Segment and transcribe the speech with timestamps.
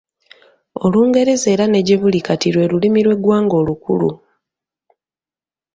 [0.85, 4.09] Olungereza era ne gyebuli kati lwe lulimi lw’eggwanga olukulu.